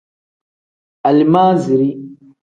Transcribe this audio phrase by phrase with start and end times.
[1.07, 1.89] Alimaaziri.